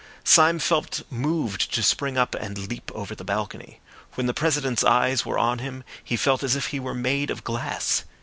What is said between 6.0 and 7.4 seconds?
he felt as if he were made